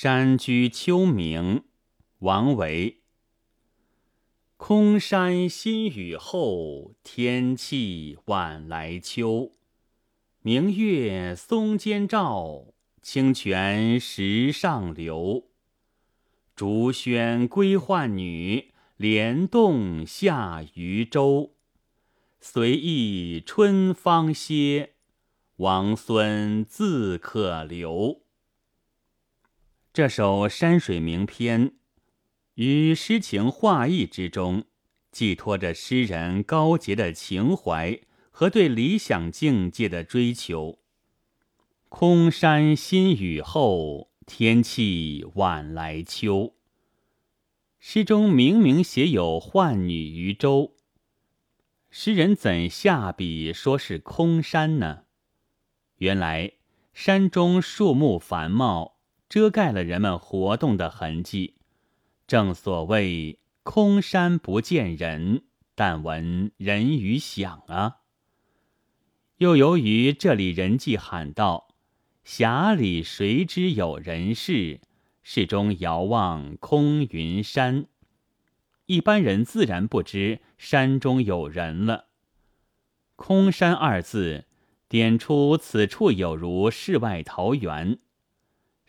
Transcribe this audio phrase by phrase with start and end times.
[0.00, 1.64] 山居秋暝，
[2.20, 3.00] 王维。
[4.56, 9.56] 空山新雨后，天气晚来秋。
[10.42, 12.66] 明月松间照，
[13.02, 15.48] 清泉石上流。
[16.54, 21.56] 竹喧归浣女，莲动下渔舟。
[22.38, 24.92] 随意春芳歇，
[25.56, 28.27] 王孙自可留。
[29.98, 31.72] 这首山水名篇，
[32.54, 34.62] 于诗情画意之中，
[35.10, 40.78] 寄托着诗人高洁的情怀和对理想境界的追求。
[41.88, 46.54] 空山新雨后，天气晚来秋。
[47.80, 50.76] 诗中明明写有浣女渔舟，
[51.90, 55.06] 诗人怎下笔说是空山呢？
[55.96, 56.52] 原来
[56.92, 58.97] 山中树木繁茂。
[59.28, 61.56] 遮盖了人们活动的痕迹，
[62.26, 65.44] 正所谓“空山不见人，
[65.74, 67.98] 但闻人语响”啊。
[69.36, 71.68] 又由于这里人迹罕到，
[72.24, 74.80] 峡里谁知有人事？
[75.22, 77.86] 市中遥望空云山，
[78.86, 82.06] 一般人自然不知山中有人了。
[83.14, 84.46] 空山二字，
[84.88, 87.98] 点出此处有如世外桃源。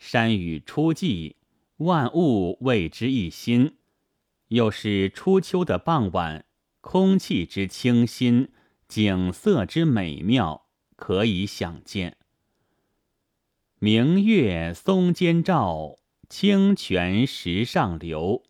[0.00, 1.36] 山雨初霁，
[1.76, 3.76] 万物为之一新。
[4.48, 6.46] 又是初秋的傍晚，
[6.80, 8.48] 空气之清新，
[8.88, 12.16] 景色之美妙，可以想见。
[13.78, 15.98] 明月松间照，
[16.30, 18.42] 清泉石上流。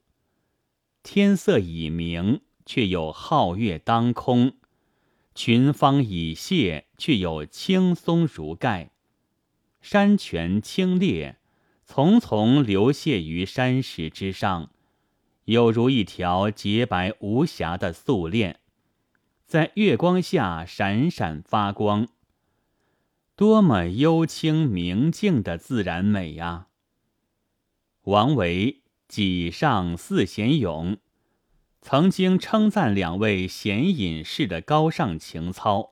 [1.03, 4.53] 天色已明，却有皓月当空；
[5.34, 8.93] 群芳已谢，却有青松如盖。
[9.83, 11.34] 山泉清冽。
[11.93, 14.71] 丛丛流泻于山石之上，
[15.47, 18.61] 有如一条洁白无瑕的素链，
[19.45, 22.06] 在月光下闪闪发光。
[23.34, 26.69] 多么幽清明净的自然美呀！
[28.03, 30.99] 王维己上四贤咏，
[31.81, 35.91] 曾经称赞两位贤隐士的高尚情操，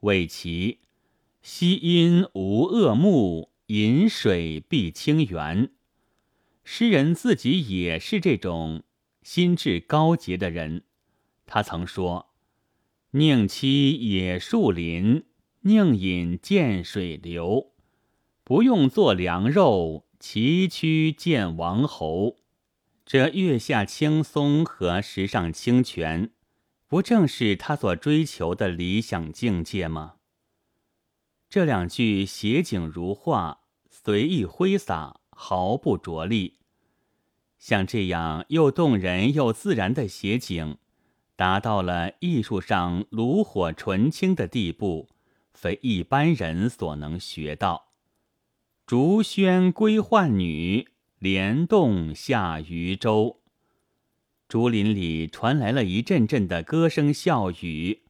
[0.00, 0.78] 谓其
[1.42, 3.50] 惜因无恶目。
[3.66, 5.70] 饮水必清源，
[6.62, 8.84] 诗人自己也是这种
[9.22, 10.84] 心智高洁的人。
[11.46, 12.30] 他曾说
[13.10, 15.24] ：“宁栖野树林，
[15.62, 17.72] 宁饮涧水流。
[18.44, 22.36] 不用做良肉，崎岖见王侯。”
[23.04, 26.30] 这月下青松和石上清泉，
[26.86, 30.15] 不正是他所追求的理想境界吗？
[31.48, 36.58] 这两句写景如画，随意挥洒，毫不着力。
[37.58, 40.76] 像这样又动人又自然的写景，
[41.34, 45.08] 达到了艺术上炉火纯青的地步，
[45.54, 47.86] 非一般人所能学到。
[48.86, 53.40] 竹喧归浣女，莲动下渔舟。
[54.48, 58.02] 竹林里传来了一阵阵的歌声笑语。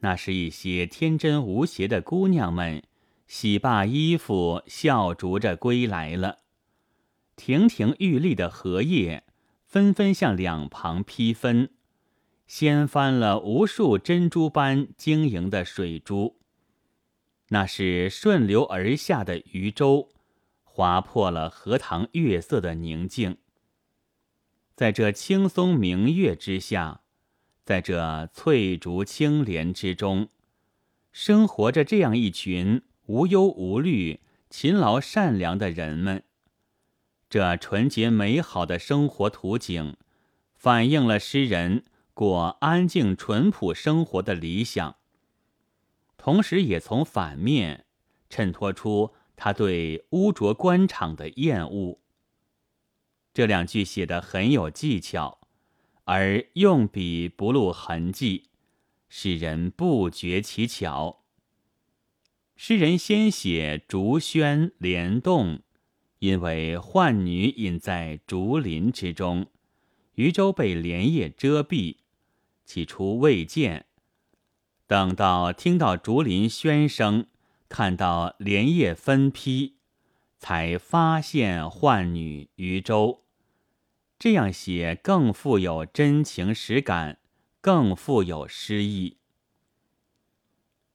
[0.00, 2.82] 那是一些天真无邪的姑娘们，
[3.26, 6.38] 洗罢衣服，笑逐着归来了。
[7.34, 9.24] 亭亭玉立的荷叶
[9.64, 11.70] 纷纷向两旁披分，
[12.46, 16.36] 掀翻了无数珍珠般晶莹的水珠。
[17.48, 20.10] 那是顺流而下的渔舟，
[20.62, 23.38] 划破了荷塘月色的宁静。
[24.76, 27.00] 在这轻松明月之下。
[27.68, 30.30] 在这翠竹青莲之中，
[31.12, 36.24] 生活着这样一群无忧无虑、勤劳善良的人们。
[37.28, 39.98] 这纯洁美好的生活图景，
[40.54, 41.84] 反映了诗人
[42.14, 44.96] 过安静淳朴生活的理想，
[46.16, 47.84] 同时也从反面
[48.30, 51.98] 衬托出他对污浊官场的厌恶。
[53.34, 55.37] 这两句写得很有技巧。
[56.10, 58.44] 而用笔不露痕迹，
[59.10, 61.22] 使人不觉其巧。
[62.56, 65.60] 诗人先写竹喧莲动，
[66.20, 69.48] 因为浣女隐在竹林之中，
[70.14, 71.96] 渔舟被莲叶遮蔽，
[72.64, 73.84] 起初未见。
[74.86, 77.26] 等到听到竹林喧声，
[77.68, 79.74] 看到莲叶分披，
[80.38, 83.24] 才发现浣女渔舟。
[84.18, 87.18] 这样写更富有真情实感，
[87.60, 89.18] 更富有诗意。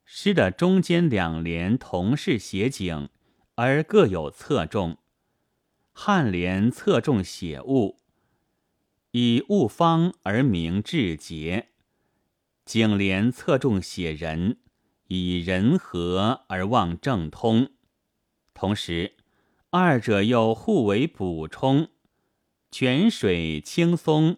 [0.03, 3.07] 诗的中间两联同是写景，
[3.55, 4.97] 而各有侧重，
[5.95, 7.99] 颔联侧重写物，
[9.11, 11.67] 以物方而明志节；
[12.65, 14.57] 颈联侧重写人，
[15.07, 17.71] 以人和而望正通。
[18.53, 19.15] 同时，
[19.69, 21.87] 二者又互为补充。
[22.73, 24.37] 泉水青松，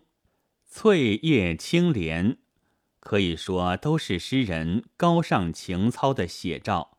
[0.68, 2.38] 翠叶青莲，
[3.00, 6.98] 可以说都是诗人高尚情操的写照，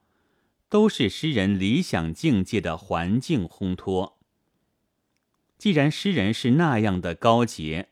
[0.71, 4.19] 都是诗人理想境界的环境烘托。
[5.59, 7.91] 既然诗人是那样的高洁，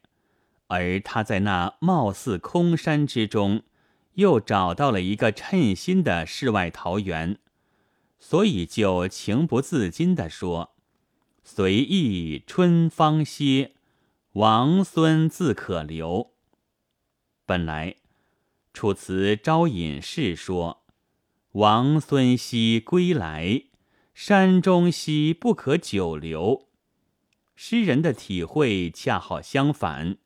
[0.69, 3.63] 而他在那貌似空山之中，
[4.15, 7.39] 又找到了一个称心的世外桃源，
[8.19, 10.74] 所以就情不自禁地说。
[11.47, 13.73] 随意春芳歇，
[14.33, 16.33] 王孙自可留。
[17.45, 17.91] 本来
[18.73, 20.87] 《楚辞·招隐士》说
[21.53, 23.65] ：“王孙兮归来，
[24.15, 26.71] 山中兮不可久留。”
[27.55, 30.17] 诗人的体会恰好相反，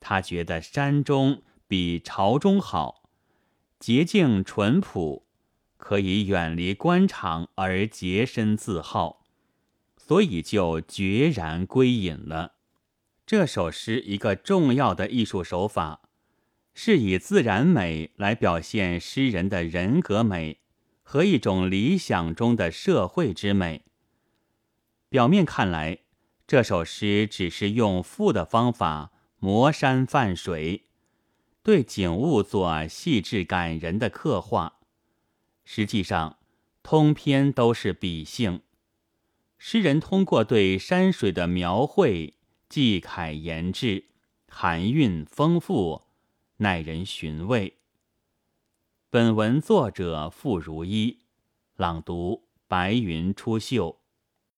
[0.00, 3.10] 他觉得山中比朝中好，
[3.78, 5.26] 洁净淳朴，
[5.76, 9.23] 可以远离官场而洁身自好。
[10.06, 12.56] 所以就决然归隐了。
[13.24, 16.02] 这首诗一个重要的艺术手法，
[16.74, 20.60] 是以自然美来表现诗人的人格美
[21.02, 23.86] 和一种理想中的社会之美。
[25.08, 26.00] 表面看来，
[26.46, 30.84] 这首诗只是用赋的方法磨山泛水，
[31.62, 34.80] 对景物做细致感人的刻画，
[35.64, 36.36] 实际上
[36.82, 38.60] 通篇都是比兴。
[39.66, 42.34] 诗人通过对山水的描绘，
[42.68, 44.04] 寄楷言志，
[44.46, 46.02] 含韵丰富，
[46.58, 47.78] 耐人寻味。
[49.08, 51.20] 本文作者傅如一，
[51.76, 53.96] 朗读：白云出岫。